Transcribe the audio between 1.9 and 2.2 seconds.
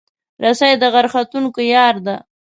ده.